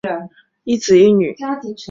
[0.03, 0.13] 育有
[0.63, 1.35] 一子一女。